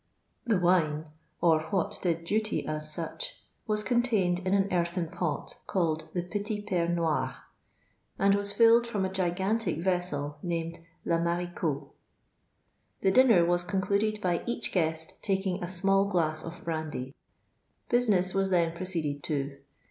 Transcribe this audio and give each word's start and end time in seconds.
The 0.47 0.57
wine, 0.59 1.05
or 1.41 1.61
what 1.69 1.99
did 2.01 2.23
duty 2.23 2.65
as 2.65 2.91
such, 2.91 3.39
wai 3.67 3.83
contained 3.83 4.39
in 4.39 4.55
an 4.55 4.73
earthen 4.73 5.07
pot 5.07 5.57
called 5.67 6.09
the 6.13 6.23
Pdit 6.23 6.67
P^t 6.67 6.71
e 6.71 6.91
Noi'r, 6.91 7.35
and 8.17 8.33
was 8.33 8.51
filled 8.51 8.87
from 8.87 9.05
a 9.05 9.11
gigantic 9.13 9.77
vessel 9.77 10.39
named 10.41 10.79
Lc 11.05 11.21
Mottcaud. 11.21 11.91
The 13.01 13.11
dinner 13.11 13.45
was 13.45 13.63
concluded 13.63 14.19
by 14.21 14.41
each 14.47 14.71
guest 14.71 15.21
taking 15.21 15.63
a 15.63 15.67
small 15.67 16.07
glass 16.07 16.43
of 16.43 16.63
brandy. 16.65 17.13
Businoss 17.91 18.33
was 18.33 18.49
then 18.49 18.71
procet'dcd 18.75 19.21
to. 19.21 19.57